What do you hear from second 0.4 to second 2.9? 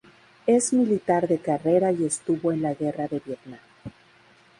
Es militar de carrera y estuvo en la